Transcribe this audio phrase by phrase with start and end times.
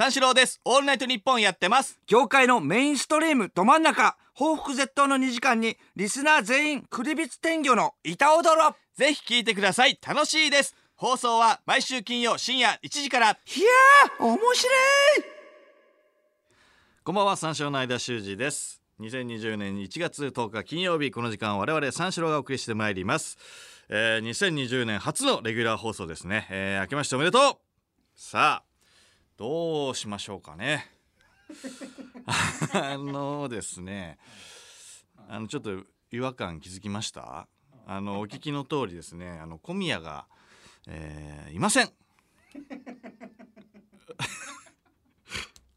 [0.00, 0.62] 三四郎です。
[0.64, 2.00] オールナイトニッポンやってます。
[2.06, 4.16] 業界のメインストリームど真ん中。
[4.32, 8.74] 報復絶倒の2時間にリスナー全員クリビツ天魚の板踊ろ。
[8.96, 9.98] ぜひ聞いてください。
[10.00, 10.74] 楽しいです。
[10.96, 13.26] 放送は毎週金曜深夜1時から。
[13.26, 15.24] いやー面白い。
[17.04, 17.36] こんばんは。
[17.36, 18.80] 三四郎の間修二です。
[19.00, 21.10] 2020年1月10日金曜日。
[21.10, 23.36] この時間我々三四郎がお送りしてまいります、
[23.90, 27.52] えー、2020年初のレギュラー放送ですね、えー、明けましておめでとう。
[28.14, 28.69] さあ
[29.40, 30.86] どうしましょうかね。
[32.74, 34.18] あのですね
[35.30, 37.48] あのちょっと違和感気づきました？
[37.86, 40.26] あのお聞きの通りですねあの小宮が、
[40.86, 41.88] えー、いません。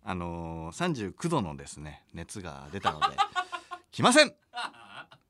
[0.04, 3.16] あのー、39度のですね熱が出たので
[3.92, 4.36] 来ません。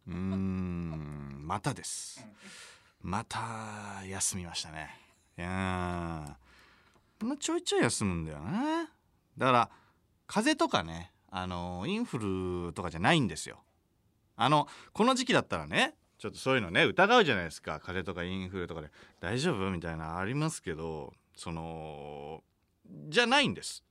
[0.07, 2.27] うんまたです。
[2.99, 4.99] また休みましたね。
[5.37, 6.35] いや
[7.39, 8.89] ちょいちょい休むんだよな
[9.37, 9.69] だから
[10.27, 13.63] 風邪とかねあの、インフルとかじゃないんですよ。
[14.35, 17.79] あのこの時期だったらねちょっとそういうのね疑うじゃないですか。
[17.79, 18.91] 風邪とかインフルとかで。
[19.19, 22.43] 大丈夫みたいなありますけどその
[23.09, 23.83] じゃないんです。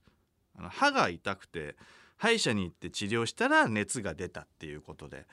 [0.57, 1.75] あの歯が痛くて
[2.17, 5.27] 歯医者に行って治療したら熱が出たっていうことで。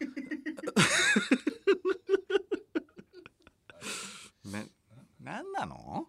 [4.44, 4.68] ね
[5.20, 6.08] 何なの？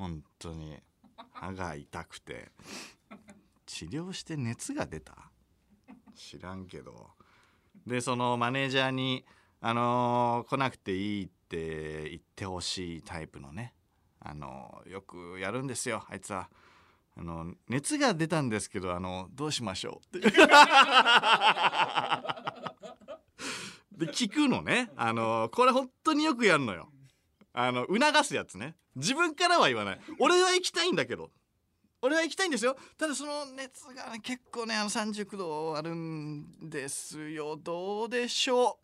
[0.00, 0.78] 本当に。
[1.32, 2.50] 歯が痛くて。
[3.66, 5.30] 治療して熱が出た？
[6.14, 7.10] 知らんけど。
[7.86, 9.24] でそのマネージャーに
[9.60, 13.74] 「あのー、来なくていい」って言ってほしいタイプのね。
[14.20, 16.48] あのー、よくやるんですよあいつは。
[17.16, 20.18] あの熱が出たんですけどあのどうしましょう？
[20.18, 20.30] って。
[23.92, 24.90] で聞くのね。
[24.96, 26.90] あのこれ本当によくやるのよ。
[27.66, 28.76] あの促すやつね。
[28.96, 30.00] 自分からは言わない。
[30.18, 31.30] 俺は行きたいんだけど。
[32.02, 32.76] 俺は行きたいんですよ。
[32.96, 37.56] ただその熱が、ね、結構ねあの39度あるんですよ。
[37.56, 38.78] どうでしょ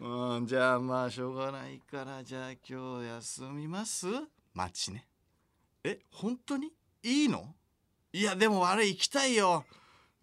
[0.00, 0.04] う。
[0.04, 4.06] うんじゃあまあしょうがないからじゃあ今日休みます？
[4.52, 5.06] 待ちね。
[5.84, 6.72] え本当に？
[7.04, 7.54] いいの？
[8.12, 9.64] いやでも悪い行きたいよ。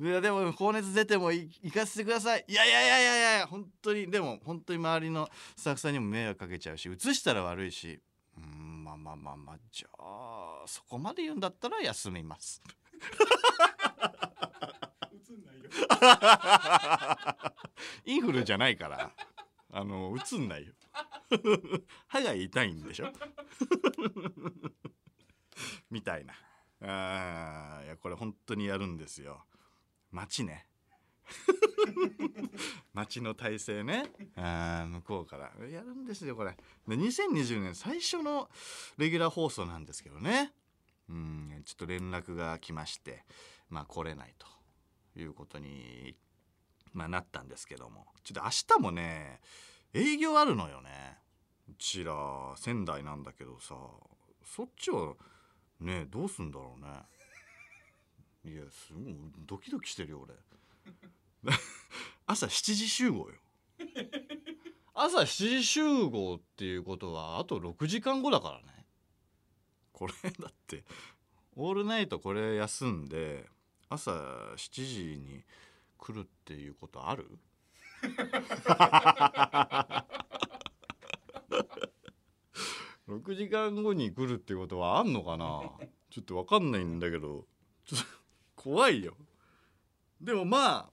[0.02, 2.46] いやでも高熱出ても行かせてください。
[2.48, 4.10] いやいやいやいやいや本当に。
[4.10, 8.00] でも本当に周りのスタッフさんにも迷惑かけちゃうし移したら悪いし。
[8.38, 12.62] うんまあまあまあまあじゃあそこまで言うんだったら休みます。
[18.06, 19.12] インフルじゃないから。
[19.72, 20.74] あの映んないよ。
[22.08, 23.12] 歯が痛いんでしょ。
[25.92, 26.34] みたいな。
[26.82, 29.44] あいやこれ本当にやるんですよ
[30.12, 30.68] 街ね。
[32.94, 34.12] 街の体制ね。
[34.36, 35.68] あ向こうから。
[35.68, 36.56] やるんですよこれ。
[36.88, 38.50] で2020年最初の
[38.98, 40.54] レギュラー放送なんですけどね。
[41.08, 43.26] うんちょっと連絡が来まして
[43.70, 44.46] まあ来れないと
[45.20, 46.16] いうことに
[46.94, 48.08] まあ、なったんですけども。
[48.24, 49.42] ちょっと明日もね
[49.94, 51.18] 営業あるのよね。
[51.70, 52.14] うちら
[52.56, 53.76] 仙台なんだけどさ
[54.44, 55.14] そっちは
[55.80, 56.88] ねどうすんだろうね。
[58.46, 60.34] いやすごいドキドキしてるよ俺。
[62.26, 63.36] 朝7時集合よ。
[64.94, 65.26] 朝7
[65.60, 68.86] 時集合っていうことはあと6時間後だからね。
[69.92, 70.86] これだって
[71.56, 73.50] オールナイトこれ休んで
[73.90, 75.44] 朝7時に
[75.98, 77.28] 来るっていうことある
[83.08, 85.62] ？6時間後に来るってことはあんのかな？
[86.10, 87.46] ちょっと分かんないんだけど。
[87.86, 88.06] ちょっと
[88.62, 89.14] 怖いよ。
[90.20, 90.90] でもまあ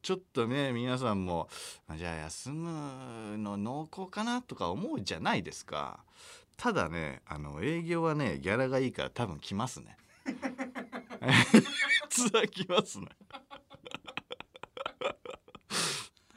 [0.00, 1.48] ちょっとね皆さんも
[1.96, 6.04] じゃあ休むの濃厚かなとか思うじゃないですか。
[6.56, 9.96] ただねあの営業はねギャラがいいから多分来ますね。
[12.10, 13.08] ツアー来ますね。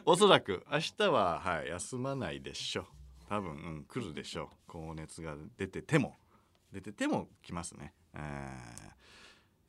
[0.06, 2.88] おそらく明日は、はい、休まないでしょう。
[3.30, 4.48] 多分、うん、来るでしょう。
[4.66, 6.18] 高熱が出てても。
[6.72, 7.94] 出てても来ますね。
[8.16, 8.78] や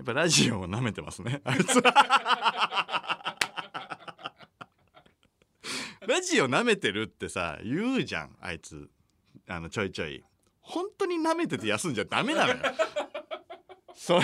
[0.02, 1.40] っぱラジオを舐めてますね。
[1.44, 1.82] あいつ。
[6.06, 8.88] ラジオ舐めてるってさ言うじゃんあいつ。
[9.46, 10.24] あのちょいちょい。
[10.60, 12.58] 本当に舐めてて休んじゃダメなのよ。
[13.94, 14.20] そ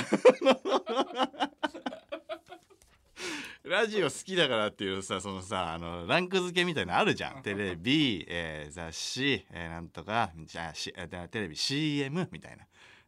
[3.65, 7.43] ラジオ好きだからっていうさそのさあのランク付けみたいなのあるじゃん。
[7.43, 10.95] テレビ、えー、雑誌、えー、なんとかじゃあし
[11.31, 12.67] テレビ CM みたいな、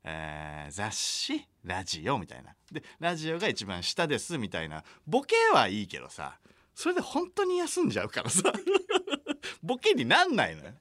[0.09, 2.55] えー、雑誌ラジオみたいな。
[2.71, 4.85] でラジオが一番下ですみたいな。
[5.05, 6.39] ボケはいいけどさ
[6.75, 8.53] それで本当に休んじゃうからさ。
[9.63, 10.71] ボケになんないのよ。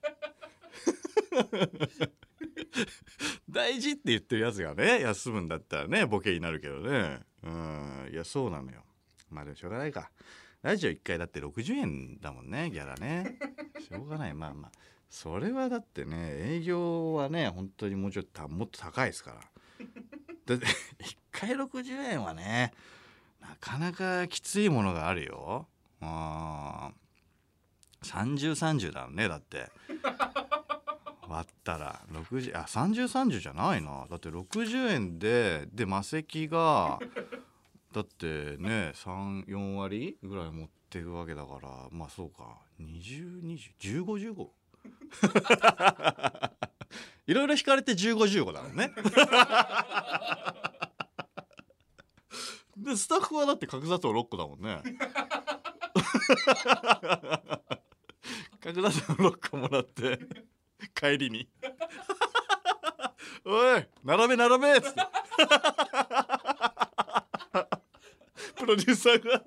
[3.49, 7.21] 大事って言ってるやつがね休むんだったらねボケになるけどね。
[7.41, 8.83] うんいやそうなのよ。
[9.31, 10.11] まあでもしょうがないか。
[10.61, 13.39] ラジオ1回だって60円だもんねギャラね。
[13.79, 14.35] しょうがない。
[14.35, 14.71] まあまあ。
[15.09, 19.37] それはだってね営業はね本当にもうちょっともっと高いですから。
[20.45, 22.73] だって1回60円はね
[23.41, 25.67] なかなかきついものがあるよ。
[26.01, 26.91] あ
[28.03, 29.71] 3030だねだって。
[31.27, 32.01] 割ったら。
[32.11, 34.05] 60あ3030じゃないな。
[34.09, 36.99] だって60円でで魔石が
[37.91, 41.87] だってね34割ぐらい持っていくわけだから。
[41.91, 42.59] まあそうか。
[42.79, 44.49] 20201515
[47.27, 48.91] いろいろ引かれて1515だもんね。
[52.77, 54.81] でスタッフはだって角砂糖6個だもんね。
[58.61, 60.19] 角砂糖6個もらって
[60.93, 61.47] 帰りに
[63.45, 65.01] 「おい並べ並べ!」っつって。
[68.57, 69.41] プロデューサーが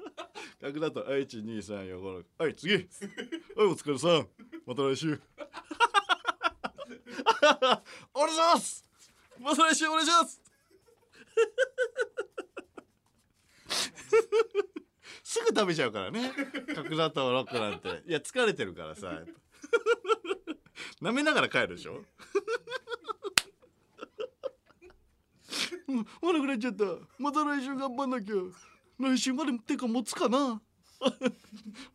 [0.60, 2.74] 角砂糖「はい1234はい次。
[2.74, 2.88] はい
[3.58, 4.26] お疲れさん。
[4.66, 5.20] また来週
[8.14, 8.84] お願いします。
[9.40, 10.40] また来週お願いします。
[15.22, 16.32] すぐ食べちゃうからね。
[16.74, 18.02] 角砂糖ロックなんて。
[18.06, 19.22] いや疲れてるからさ
[21.02, 22.02] 舐めながら帰るでしょ？
[25.88, 26.06] うん。
[26.22, 26.84] 悪くなっちゃった
[27.18, 28.34] また来週頑張んなきゃ。
[28.98, 30.60] 来週までてか持つかな。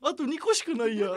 [0.01, 1.09] あと2個しかないや。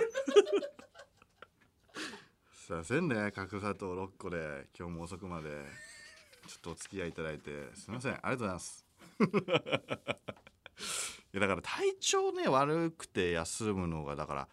[2.67, 3.31] すいませんね。
[3.31, 5.51] 角砂糖6個で今日も遅くまで。
[6.49, 7.53] ちょっとお付き合いいただいて。
[7.77, 8.15] すいません。
[8.15, 8.85] ありがとうございます。
[11.33, 14.49] いやだから体調ね悪くて休むのがだから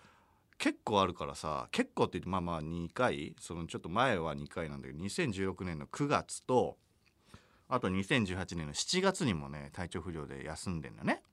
[0.60, 6.78] 結構あるからさ結構って言ってまあまあ2回そのちょっと前は2回なんだけど2016年の9月と
[7.68, 11.24] あと2018年の7月にもね体調不良で休んでんだね。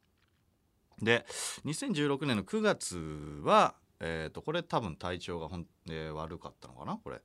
[1.02, 1.26] で
[1.66, 2.96] 2016年の9月
[3.44, 7.20] は、えー、とこれ多分体調がほん、えー悪かったのかなこれ。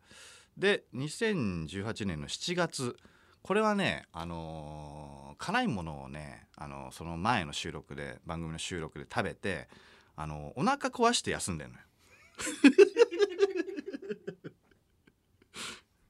[0.57, 2.95] で2018年の7月
[3.41, 9.67] これはね、あのー辛いものをね、あのーその前の収録で番組の収録で食べて、
[10.15, 11.81] あのーお腹壊して休んでんのよ。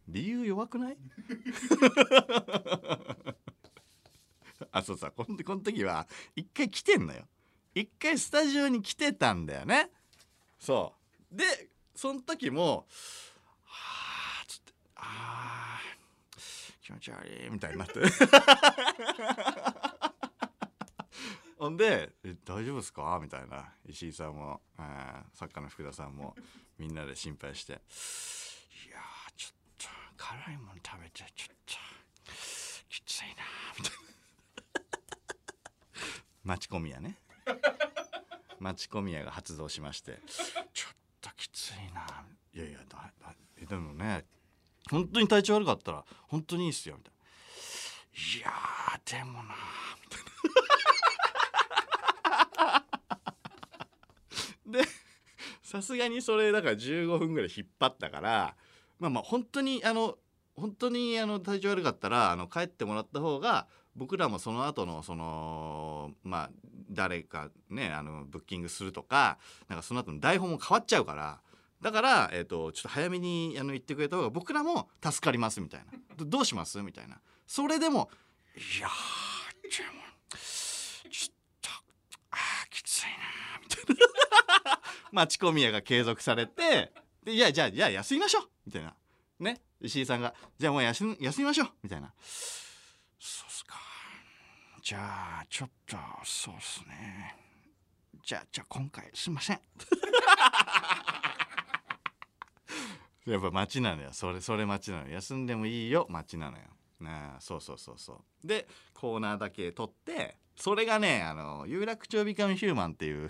[0.07, 0.97] 理由弱くない？
[4.71, 7.23] あそうさこのこの時は一回来てんのよ
[7.73, 9.89] 一回スタジオに来てたんだよね
[10.59, 10.95] そ
[11.31, 11.35] う。
[11.35, 11.43] で
[11.95, 12.87] その時も
[13.63, 17.93] 「はあ」つって「あー気持ち悪い」みたいになって。
[21.57, 22.13] ほんで
[22.45, 23.73] 「大丈夫ですか?」みたいな。
[23.85, 26.35] 石井さんも、えー作家の福田さんも
[26.77, 27.73] みんなで心配して
[28.87, 28.99] 「いや
[29.35, 29.87] ちょっと
[30.17, 31.75] 辛いもの食べてちょっと
[32.89, 33.43] きついな」
[33.77, 33.99] みたいな。
[36.43, 37.17] 町コミヤね。
[38.59, 40.19] 町コミヤが発動しまして
[40.73, 42.05] 「ちょっときついな」
[42.53, 43.35] いやいやだだ
[43.67, 44.25] でもね
[44.89, 47.19] 本当に体調悪かったら本当にいいっすよみたいな
[48.39, 49.55] 「いやでもな」
[50.03, 50.25] みたいな。
[54.65, 54.81] で
[55.61, 58.55] さすがにそれだから15分ぐらい引っ張ったから
[58.99, 60.17] まあまあ本当にあの
[60.55, 66.49] 本当にあの体調悪かったらあの帰ってもらった方が僕らもその後のそのまあ
[66.91, 69.37] 誰かねあのブッキングするとか
[69.69, 71.39] なんかその後の台本も変わっちゃうから
[71.81, 76.25] だから、えー、とちょっと早めにあの言ってくれた方が僕らも助かりますみたいな。
[76.25, 76.81] どうします？
[76.81, 77.19] みたいな。
[77.45, 78.09] それでも
[78.55, 80.01] いやーでも
[80.39, 81.69] ちょっと
[82.31, 82.37] あ
[82.69, 83.09] きついな
[83.61, 84.79] みたいな。
[85.11, 86.91] 町コミヤが継続されて
[87.23, 88.49] でいやじゃあじゃ休みましょう。
[88.65, 88.95] みたいな。
[89.39, 89.61] ね。
[89.81, 91.69] 石井さんがじゃあもう休みましょう。
[91.83, 92.13] みたいな。
[93.19, 93.54] そうっすか
[94.85, 94.99] じゃ
[95.41, 97.35] あちょっとそうっすね。
[98.23, 99.59] じゃあじゃあ今回すいません。
[103.25, 104.13] やっぱ街なのよ。
[104.13, 106.05] それそれ街なの休んでもいいよ。
[106.07, 106.65] 街なのよ。
[106.99, 108.47] なあそうそうそうそう。
[108.47, 113.27] でコーナーだけ取ってそれがねあの有楽町ビカムヒューマンっていう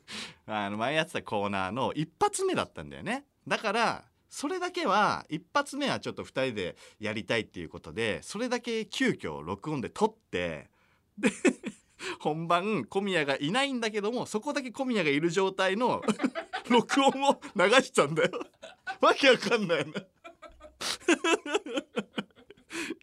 [0.44, 3.24] あの前やってたコーナーの一発目だったんだよね。
[3.46, 10.68] だからそれだけは一発目はちょっと2人でやりたいっていうことでそれだけ急遽録音で撮って
[11.18, 11.30] で
[12.20, 16.02] 本番小宮がいないんだけどもそこだけ小宮がいる状態の
[16.68, 18.30] 録音を流したんだよ。
[19.00, 19.92] わけわかんないよね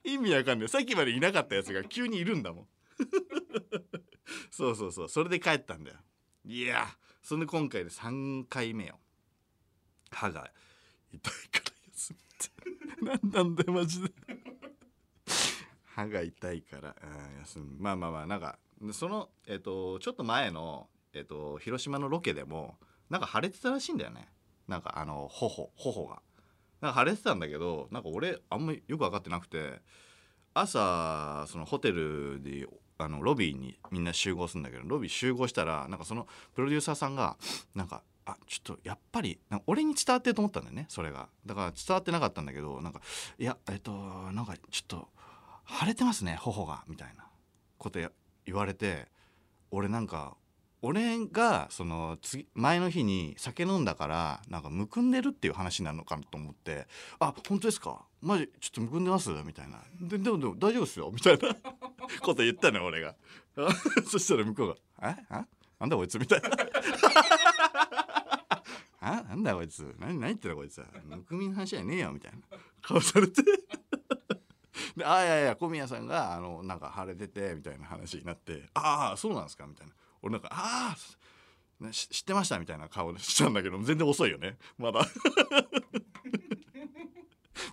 [0.03, 0.69] 意味わかんない。
[0.69, 2.67] さっきまでいなかったやつが急にいるんだもん。
[4.51, 5.09] そうそうそう。
[5.09, 5.97] それで帰ったんだよ。
[6.45, 6.87] いや
[7.21, 8.99] そんで今回で3回目よ。
[10.11, 10.51] 歯が
[11.11, 13.21] 痛いから休みって。
[13.23, 14.11] 何なんだよマジで。
[15.95, 16.95] 歯が痛いから、
[17.39, 18.59] 休むまあまあまあなんか
[18.91, 22.75] そのえっ、とちょっと前の、えっと広島のロケでも
[23.09, 24.27] なんか腫れてたらしいんだよね。
[24.67, 26.21] なんかあの頬頬が。
[26.81, 29.79] なんか腫れてたんだけどなんか俺あんまよく分かってなくて
[30.53, 37.37] 朝そのホテルであのロビーにみんな集合するんだけどロビー集合したらなんかそのプロデューサーさんが
[37.73, 41.29] なんかあちょっとやっぱり俺に伝わってると思ったんだよねそれが。
[41.45, 43.01] だから伝わってなかったんだけどなんか
[43.37, 45.07] いやえっとなんかちょっと
[45.67, 47.25] 腫れてますね頬がみたいな
[47.77, 47.99] こと
[48.45, 49.07] 言われて
[49.71, 50.37] 俺なんか
[50.81, 56.87] 俺がその次前の日に酒飲んだからなんかむくんでるっていう話なのかなと思って
[57.19, 58.05] 「あ本当ですか？
[58.21, 61.55] マジちょっとむくんでます?」みたいな「ででもでも大丈夫ですよ」みたいな。
[62.21, 63.15] こと言ったの俺が。
[64.07, 64.67] そしたら向こう
[65.01, 65.15] が「え？
[65.29, 65.47] あ
[65.79, 66.49] なんだこいつ」みたいな
[69.01, 69.23] 「あ？
[69.23, 69.95] なんだこいつ？
[69.99, 70.83] 何何言ってんだこいつ？
[71.05, 72.37] むくみの話じゃねえよ」みたいな。
[72.81, 73.41] 顔されて。
[74.95, 79.93] で「あいやいや小宮さんがあのなんか腫れてて」みたいな話になって「ああそうなんですか」みたいな。
[80.21, 80.95] 俺なんか「あ
[81.83, 84.57] あ知ってました」みたいな顔したんだけど全然遅いよね。
[84.77, 85.01] まだ。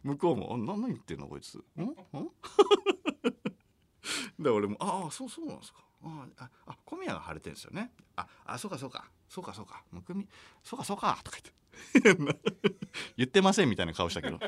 [0.02, 1.58] 向こうも「あ何言ってんのこいつ。
[1.58, 1.60] ん？
[1.82, 1.94] ん?
[4.38, 7.92] 」で俺も「ああそうそうなんですか」あああ小宮が腫れてるんですよね。
[8.16, 9.08] ああそうかそうか。
[9.28, 9.84] そうかそうか。
[9.90, 10.28] むくみ
[10.62, 11.38] そうかそうかとか
[12.02, 12.40] 言って。
[13.16, 14.38] 言ってませんみたいな顔したけど。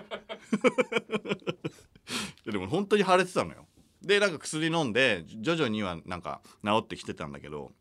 [2.45, 3.67] でも本当に腫れてたのよ。
[4.03, 7.73] でなんか薬飲んで徐々にはなんか治ってきてたんだけど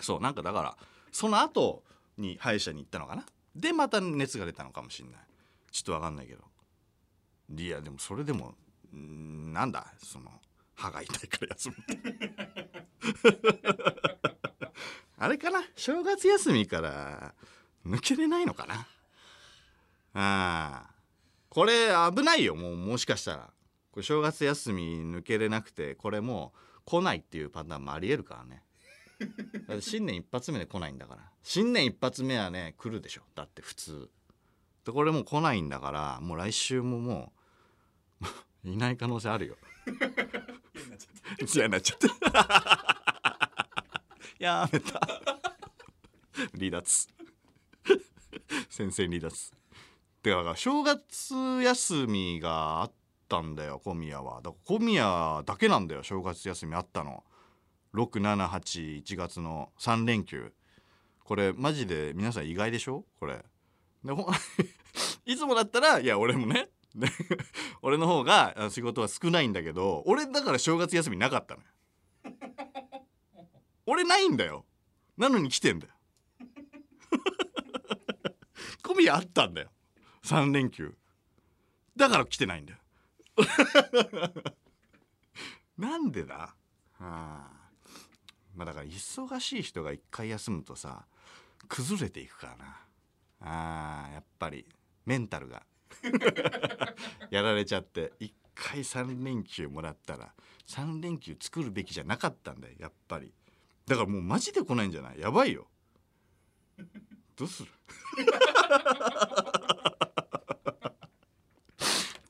[0.00, 0.76] そうなんかだから
[1.12, 1.84] その後
[2.18, 3.24] に歯医者に行ったのかな？
[3.54, 5.20] でまた熱が出たのかもしんない。
[5.70, 6.42] ちょっと分かんないけど。
[7.56, 8.54] いやでもそれでも
[8.94, 10.30] んなんだその
[10.74, 11.98] 歯が痛いから休むって。
[15.18, 15.62] あれかな？
[15.76, 17.34] 正月休みから
[17.86, 18.74] 抜けれないのかな？
[20.14, 20.99] ああ。
[21.50, 23.50] これ危ないよもうもしかしたら。
[23.90, 28.62] これ正月休み抜けれなくてこれもう来ないっていうパターンもありえるからね。
[29.68, 31.22] だって新年一発目で来ないんだから。
[31.42, 33.22] 新年一発目はね来るでしょ。
[33.34, 34.08] だって普通。
[34.84, 37.32] でこれもう来ないんだからもう来週もも
[38.64, 39.56] う いない可能性あるよ。
[41.52, 41.98] 嫌になっちゃっ
[42.32, 43.66] た。
[44.38, 45.00] やめた。
[46.56, 47.08] 離脱。
[48.68, 49.59] 先生離脱
[50.22, 52.92] てか正月休みがあっ
[53.28, 54.42] たんだよ小宮は。
[54.42, 57.24] だから小宮だけなんだよ正月休みあったの。
[57.94, 60.52] 6781月の3連休。
[61.24, 63.04] これマジで皆さん意外でしょ？
[63.18, 63.44] これ。
[64.04, 64.12] で
[65.26, 66.68] いつもだったらいや俺もね。
[67.82, 71.66] 俺の方が仕事は少ないんだけど俺だから正月休みなかったのよ。
[73.86, 74.66] 俺ないんだよ。
[75.16, 75.94] なのに来てんだよ。
[78.82, 79.70] 小宮あったんだよ。
[80.30, 80.94] 3連休。
[81.96, 82.78] だから来てないんだよ。
[85.76, 86.34] なんでだ？
[86.36, 86.54] は
[87.00, 87.50] あ
[88.54, 91.04] まあだから忙しい人が一回休むとさ
[91.66, 92.80] 崩れていくからな。
[93.40, 94.64] あーやっぱり
[95.04, 95.66] メンタルが。
[97.30, 100.32] やられちゃって一回3連休もらったら
[100.68, 103.34] 3連休作るべきじゃなかったんだよやっぱり。
[103.84, 105.18] だからもうマジで来ないんじゃない？
[105.18, 105.68] やばいよ。
[107.34, 107.72] どうする？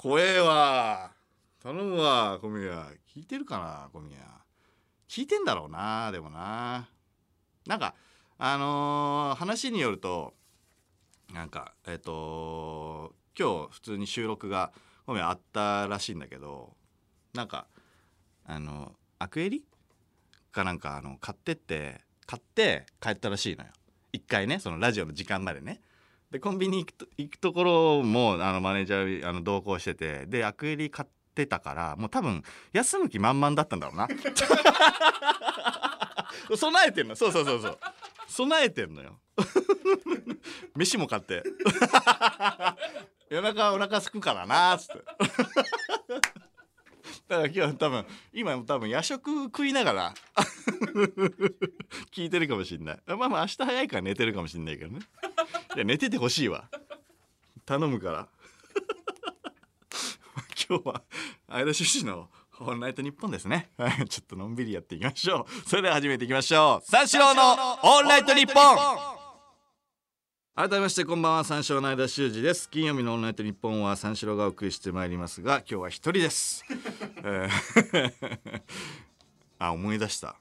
[0.02, 1.10] 怖えわ
[1.62, 2.86] 頼むわ小宮。
[3.14, 4.16] 聞いてるかな小宮。
[5.10, 6.88] 聞いてんだろうなでもな。
[7.66, 7.94] なんか
[8.38, 10.32] あのー話によると
[11.34, 14.72] なんかえっ、と今日普通に収録が
[15.04, 16.72] 小宮あったらしいんだけど
[17.34, 17.66] なんか
[18.46, 19.66] あのアクエリ？
[20.50, 23.70] かなんかあの買ってって買って帰ったらしいのよ。
[24.14, 25.82] 一回ねそのラジオの時間までね。
[26.30, 34.06] でコンビニ行くと行くところもあのマネージャーあの同行しててでアクエリ買ってたからもう多分休む気満々だったんだろうな。
[36.56, 37.16] 備えてんの？
[37.16, 37.78] そうそうそうそう。
[38.28, 39.18] 備えてんのよ。
[40.76, 41.42] 飯も買って。
[43.28, 44.94] 夜中お腹空くからなっつって。
[47.28, 50.14] だから今日は多分今多分夜食食いながら
[52.12, 52.98] 聞いてるかもしんない。
[53.06, 55.00] まあまあ明日早いから寝てるかもしんないけどね
[55.76, 56.64] いや寝ててほしいわ。
[57.64, 58.28] 頼むから。
[60.68, 61.02] 今日は
[61.48, 62.28] 相田修士の
[62.60, 63.70] 「オールナイトニッポン」ですね。
[63.76, 65.68] はいちょっとのんびりやっていきましょう。
[65.68, 66.90] それでは始めていきましょう。
[66.90, 68.76] 三四郎の「オールナイトニッポン」
[70.56, 72.68] 改めましてこんばんは三四郎の間修二です。
[72.68, 76.64] 金曜日のオールナイトニッポンは三四郎がお送りしてまいりますが今日は一人です、
[77.18, 78.12] えー。
[79.58, 80.36] あ思い出した。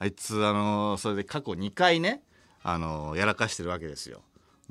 [0.00, 2.24] あいつあのそれで過去2回ね
[2.64, 4.22] あのやらかしてるわけですよ。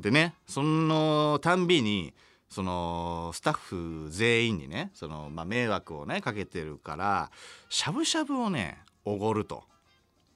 [0.01, 2.13] でねそのたんびに
[2.49, 7.31] そのスタッフ全員にねその、まあ、迷惑をねかけてるから
[7.69, 9.63] しゃぶしゃぶをねおごると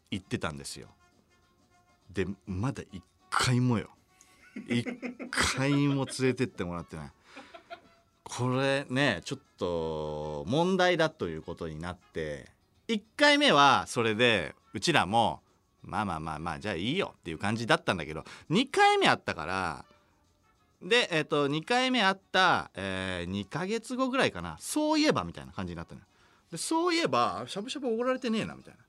[0.10, 0.88] 言ってたんですよ。
[2.13, 3.89] でまだ一回もよ。
[4.69, 4.86] 一
[5.29, 7.12] 回も連れてってもらってない。
[8.24, 12.50] これねちょっと問題だということになって
[12.88, 15.41] 1回目はそれでうちらも
[15.86, 19.86] まあまあまあまあじゃあいいよっていう感じだったんだけど2回目あったから
[20.82, 24.58] で、えっと2回目あった、えー2ヶ月後ぐらいかな。
[24.60, 26.06] そういえばみたいな感じになったのよ。
[26.51, 28.80] でそういえばしゃぶしゃぶおごられてねえなみたいな。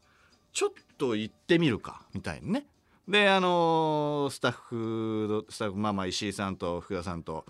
[0.53, 2.67] ちょっと行ってみるかみたいにね。
[3.09, 7.47] であのースタッフスタッフまあまあ石井さんと福田さんと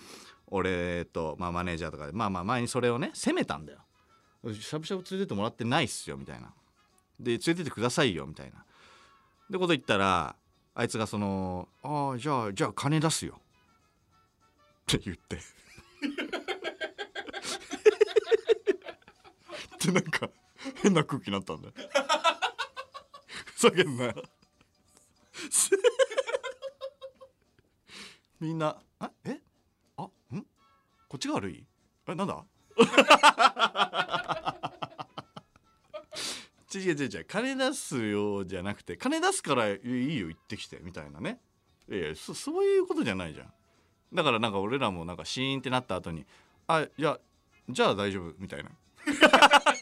[0.49, 3.81] 俺と、まあ、マネージャーとかでまあまあ前にそれをね責めたんだよ。
[4.53, 6.53] しゃぶしゃぶ連れてってもらってないっすよみたいな。
[7.19, 8.65] で連れてってくださいよみたいな。
[9.51, 10.37] でこと言ったら
[10.75, 13.41] あいつがその「ああじゃあじゃあ金出すよ」っ
[14.87, 15.39] て言って。
[19.85, 20.29] でなんか
[20.83, 21.75] 変な空気になったんだよ。
[23.55, 24.15] ふざけんなよ。
[28.41, 29.41] みんな「あえ？
[29.97, 30.09] あん？
[31.09, 31.65] こっちが悪い？
[32.09, 32.45] えなんだ？
[36.79, 37.25] 違う違う違う。
[37.25, 41.41] 金出すよじゃなくて金出すからいいよ行ってきてみたいなね。
[41.89, 43.53] いやいやそそういうことじゃないじゃん。
[44.13, 46.27] だからなんか俺らもなんかシーンってなった後に
[46.69, 47.19] 「あいや
[47.69, 48.71] じゃあ大丈夫」みたいな。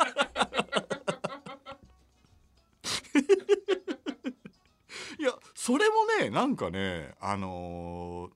[5.18, 8.34] いやそれもねなんかねあのー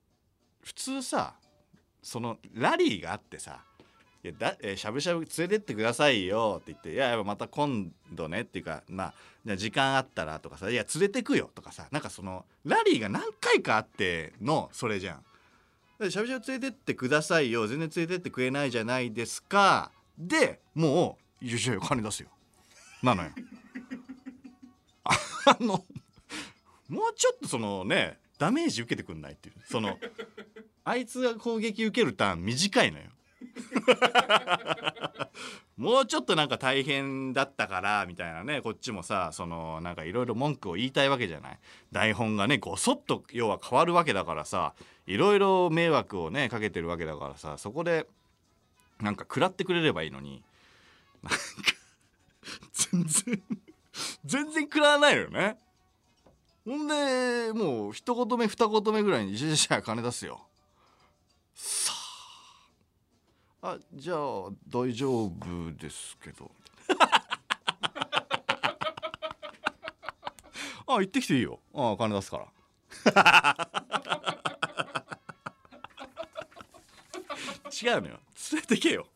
[0.63, 1.35] 普通さ
[2.03, 3.65] そのラリーがあってさ
[4.29, 15.25] 「やだえーしゃぶしゃぶ連れてってくださいよ」って言って「いやいやまた今度ね」っていうかまあじゃ時間あったらとかさ「いや連れてくよ」とかさなんかそのラリーが何回かあってのそれじゃん。
[16.11, 22.29] しゃぶしゃぶ連れてってくださいよ全然連れてってくれないじゃないですかでもう「いやいやいや金出すよ」
[23.03, 23.31] なのよ。
[25.45, 25.85] あ の
[26.89, 29.99] もうちょっとそのねダメージ受けてくんないっていうその
[30.85, 33.05] あいつが攻撃受けるターン短いのよ
[35.77, 41.59] もうちょっとなんか大変だったからみたいなねこっちもさそのなんかいろいろ文句を言いたいわけじゃない。
[41.93, 44.75] 台本がねごそっと要は変わるわけだからさ
[45.07, 48.07] いろいろ迷惑をねかけてるわけだからさそこで
[49.01, 50.43] なんか食らってくれればいいのに
[51.23, 51.39] なんか
[52.73, 53.43] 全然
[54.25, 55.59] 全然食らわないよね。
[56.65, 60.43] ほんでもう一言目二言目ぐらいに「じゃじゃあ金出すよ」
[63.61, 66.51] あじゃあ大丈夫ですけど。
[70.87, 71.61] あ行ってきていいよ。
[71.75, 72.47] あ金出すから。
[77.83, 78.21] 違うのよ。
[78.53, 79.09] 連れてけよ。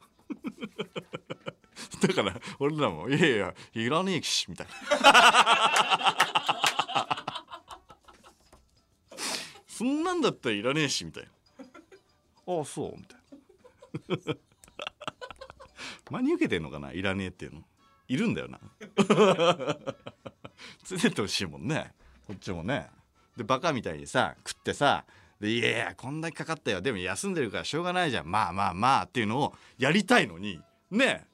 [2.03, 4.73] だから俺らも「いやいやいらねえし」みたいな。
[9.69, 11.31] そんなんだったらいらねえしみたいな。
[12.55, 13.22] ああそうみたいな。
[16.11, 17.63] 真に受けてんのかないらねえっていうの。
[18.09, 18.61] いるんだよな。
[20.91, 21.93] 連れてってほしいもんね。
[22.27, 22.91] こっちもね。
[23.37, 25.07] でバカみたいにさ食ってさ
[25.41, 26.81] でいやいやこんだけかかったよ。
[26.81, 28.31] でも休んでるからしょうがないじゃん。
[28.31, 30.61] まあまあまあっていうのをやりたいのに。
[30.91, 31.27] ね。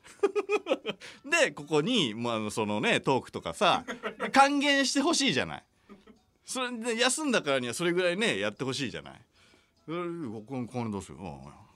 [1.29, 3.85] でここに、まああの、そのねトークとかさ
[4.33, 5.65] 還元してほしいじゃない。
[6.45, 9.21] それで休んだからにはそれぐらいねやってほしいじゃない。
[9.85, 9.99] それ
[10.31, 11.19] ここ金出すよ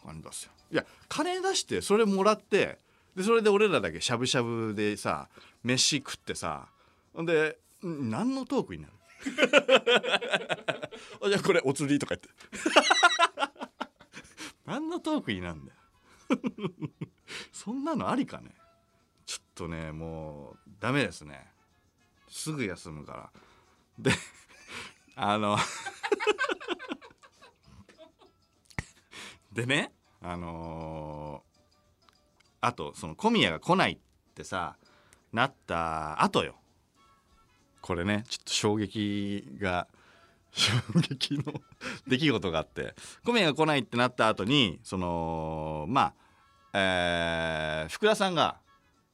[0.05, 0.53] 金出すよ。
[0.71, 2.79] いや金出してそれもらって
[3.15, 5.29] でそれで俺らだけしゃぶしゃぶでさ
[5.63, 6.69] 飯食ってさ
[7.15, 8.95] ほんでん何のトークになる？
[11.25, 12.29] あじゃあこれお釣りとか言って。
[14.67, 15.79] 何のトークになるんだよ。
[17.53, 18.55] そんなのありかね？
[19.27, 21.53] ちょっとねもうダメですね。
[22.29, 23.31] すぐ休むから。
[23.99, 24.11] で
[25.15, 25.59] あの
[29.53, 31.53] でねあのー
[32.65, 33.99] あとその小宮が来ないっ
[34.35, 34.77] てさ
[35.33, 36.55] なった後よ。
[37.81, 39.89] これねちょっと衝撃が
[40.53, 41.45] 衝撃の
[42.07, 42.95] 出来事があって。
[43.25, 46.15] 小宮が来ないってなった後にそのま
[46.73, 48.61] あえー福田さんが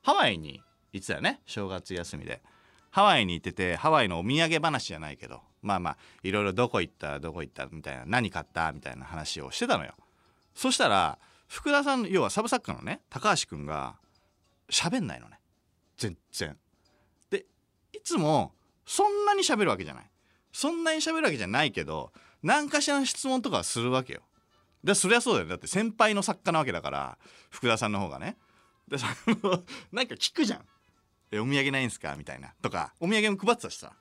[0.02, 1.40] ハワイに行ってたよね。
[1.46, 2.42] 正月休みで。
[2.90, 5.42] ハワイに行っててハワイのお土産話じゃないけど。
[5.62, 9.94] まあまあいろいろどこ行ったどこ行ったみたいな何買ったみたいな話をしてたのよ。
[10.54, 13.96] そしたら福田さん要はサブ作家のね高橋君が
[14.70, 15.40] 喋んないのね。
[15.96, 16.56] 全然。
[17.30, 17.46] で
[17.92, 18.52] いつも
[18.86, 20.10] そんなに喋るわけじゃない。
[20.52, 24.20] そんなに喋るわけじゃないけど何かしらの質問とかはするわけよ。
[24.84, 27.18] でそりゃそうだよだって先輩の作家なわけだから
[27.50, 28.36] 福田さんの方がね。
[28.88, 30.60] でその なんか聞くじゃん
[31.32, 32.54] 「お土産ないんすか?」みたいな。
[32.62, 33.92] とかお土産も配ってたしさ。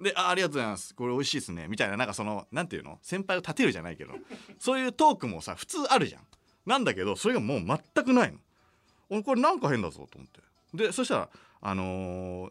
[0.00, 0.94] であ「ありがとうございます。
[0.94, 2.98] これ美味しいですね」みたいななんかそのなんていうの？
[3.02, 4.14] 先輩を立てるじゃないけど。
[4.58, 6.22] そういうトークもさ普通あるじゃん。
[6.66, 8.38] なんだけどそれがもう全くないの。
[9.10, 10.40] 俺これなんか変だぞと思って。
[10.74, 11.30] でそしたら
[11.60, 12.50] あのー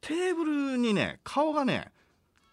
[0.00, 1.90] テーブルにね顔がね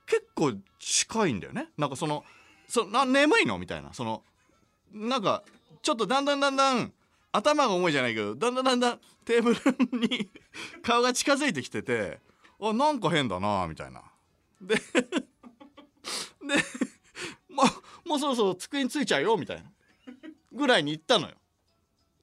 [0.07, 1.69] 結構近いんだよね。
[1.77, 2.23] なんかその
[2.67, 3.57] そな眠いの？
[3.59, 3.93] みたいな。
[3.93, 4.23] その
[4.91, 5.43] なんか
[5.81, 6.91] ちょっとだんだんだんだん
[7.31, 10.29] 頭が重いじゃないけどだんだんだんだんテーブルに
[10.81, 12.19] 顔が近づいてきてて
[12.59, 14.01] あなんか変だなみたいな。
[14.65, 14.81] でで
[17.49, 17.63] も
[18.05, 19.71] うもうそろそろ机についちゃうよみたいな。
[20.51, 21.35] ぐらいに言ったのよ。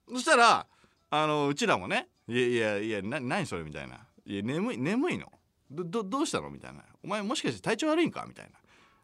[0.09, 0.65] そしたら
[1.09, 5.31] あのうちらもね「いやいやいや何それ」みたいな「いや眠い眠いの。
[5.69, 8.51] どどどうしたの?」みたいな「お前もしかして体調悪いんか?」みたいな。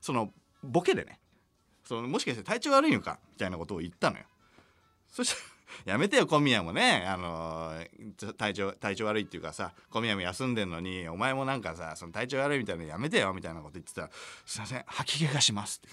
[0.01, 1.19] そのボケでね。
[1.83, 3.19] そのもしかして体調悪いのか？
[3.31, 4.25] みたいなことを言ったのよ。
[5.07, 5.41] そしたら
[5.85, 7.05] やめてよ小宮もね。
[7.07, 14.09] あのー体調体調悪いっていうかさ小宮も休んでんのにお前もなんかさその体調悪いみたいなのやめてよみたいなこと言ってたら
[14.45, 15.87] 「すいません吐き気がします」っ て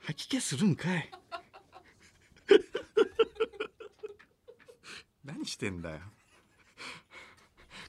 [0.00, 1.10] 吐き気するんかい。
[5.24, 5.98] 何してんだよ。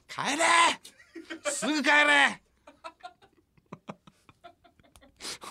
[0.06, 0.44] 帰れ。
[1.50, 2.42] すぐ帰れ。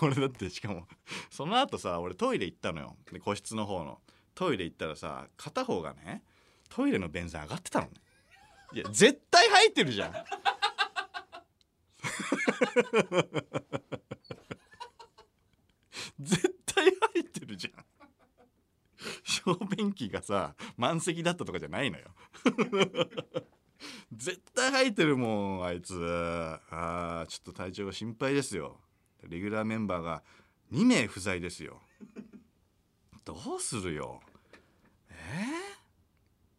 [0.00, 0.86] 俺だってしかも
[1.30, 2.96] その後さ俺トイレ行ったのよ。
[3.12, 4.00] で個室の方の。
[4.34, 6.22] トイレ行ったらさ片方がね
[6.68, 7.92] トイレの便座上がってたのね。
[8.72, 10.12] いや絶対入ってるじゃん。
[16.20, 17.84] 絶対入ってるじゃん。
[19.24, 22.14] 小便器がさ満席だったとかじゃないのよ。
[24.12, 25.94] 絶対入ってるもんあいつ。
[26.70, 28.80] あーちょっと体調が心配ですよ。
[29.22, 30.22] レギュラーメンバーが
[30.72, 31.80] 2名不在ですよ。
[33.24, 34.20] どうするよ。
[35.10, 35.16] えー、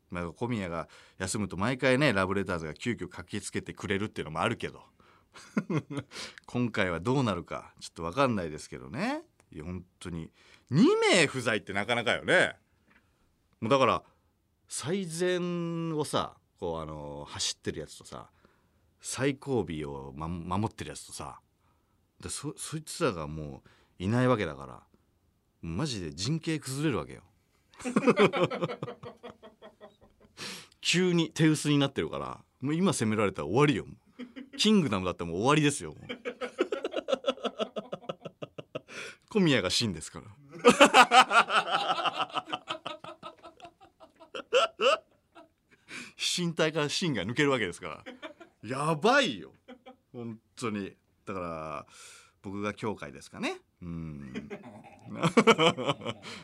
[0.10, 4.84] まあ小宮が休むと毎回ねラブレターズが急遽駆けつけてくれるっていうのもあるけど。
[6.46, 9.24] 今回はどうなるかちょっと分かんないですけどね。
[9.52, 10.32] いや本当に。
[10.72, 12.56] 2名不在ってなかなかよね。
[13.60, 14.04] もうだから
[14.68, 18.30] 最前をさこうあの走ってるやつとさ
[19.00, 21.40] 最後尾を、ま、守ってるやつとさ。
[22.20, 23.70] でそそいつらがもう
[24.02, 24.82] いないわけだから
[25.62, 27.22] マジで人形崩れるわけよ。
[30.82, 33.86] 急に手薄になってるからもう今攻められたら終わりよ。
[34.58, 35.96] キングダムだってもう終わりですよ。
[39.30, 40.26] 小宮が真ですから。
[46.18, 48.04] 身体から芯が抜けるわけですか
[48.64, 48.68] ら。
[48.68, 49.54] やばいよ。
[50.12, 50.98] 本当に。
[51.24, 51.86] だから
[52.42, 53.52] 僕が教会ですかね。
[53.52, 53.71] うん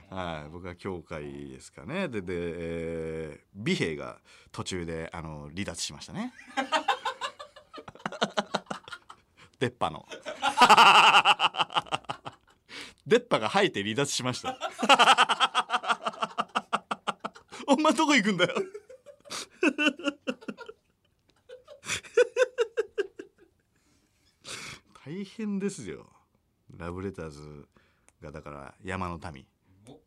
[0.10, 2.08] はい僕が教会ですかね。
[2.08, 4.20] でで、えー、美兵が
[4.52, 6.34] 途中であの離脱しましたね。
[9.60, 10.06] 出っ歯の。
[13.08, 14.58] 出っ歯が生えて離脱しました。
[17.68, 18.54] お前どこ行くんだよ。
[25.06, 26.12] 大変ですよ。
[26.76, 27.68] ラブレターズ
[28.21, 29.45] がだから山の民。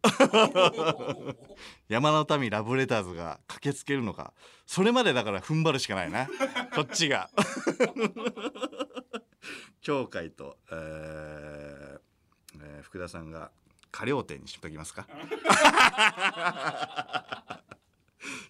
[1.88, 4.34] 山の民ラブレターズが駆けつけるのか。
[4.66, 6.26] それまでだから踏ん張るしかないな。
[6.74, 7.30] こっちが。
[9.80, 12.00] 教会と、えー
[12.62, 13.52] えー福田さんが
[13.92, 15.06] 過料店にしときますか。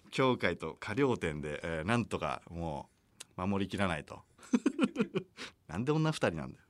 [0.09, 2.89] 教会と過料店で、えーなんとかも
[3.37, 4.21] う守りきらないと。
[5.67, 6.65] なんで女二人なんだよ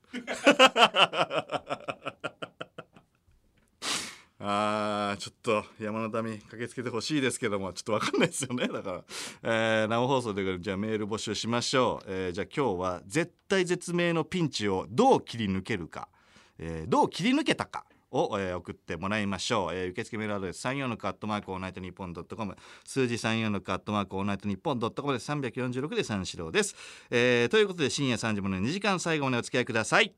[4.44, 8.68] あーちょっと山の民駆けつけてほしいですけどもちょっと分かんないですよね。
[8.68, 9.04] だから、
[9.44, 16.10] えー生放送でじゃあメール募集しましょう、えーじゃあ今日は絶対絶命のピンチをどう切り抜けるか、
[16.58, 22.58] えーどう切り抜けたかを、えー送ってもらいましょう、えー受付メールアドレス34のカットマークオーナイトニッポンドットコム。
[22.84, 26.76] 数字34のカットマークオーナイトニッポンドットコムで346で三四郎です、
[27.12, 30.16] えーということで深夜3時までの2時間最後までお付き合いください。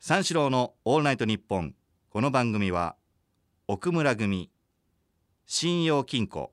[0.00, 1.74] 三四郎のオールナイトニッポン。
[2.10, 2.96] この番組は
[3.68, 4.48] 奥村組
[5.44, 6.52] 信用金庫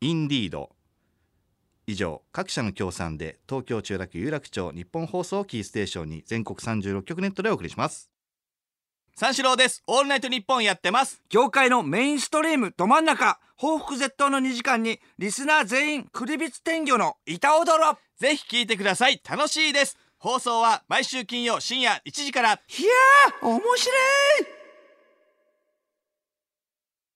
[0.00, 0.70] インディード。
[1.88, 8.08] 以上各社の協賛で東京千代田区有楽町日本放送をキーステーションに全国36局ネットでお送りします。
[9.16, 9.82] 三四郎です。
[9.88, 11.20] オールナイトニッポンやってます。
[11.28, 17.98] 業界のメインストリームど真ん中報復絶倒の2時間にリスナー全員クリビツ天魚の板踊ろ。
[18.16, 19.20] ぜひ聞いてください。
[19.28, 19.98] 楽しいです。
[20.18, 22.52] 放送は毎週金曜深夜1時から。
[22.52, 23.92] いやー面白
[24.52, 24.55] い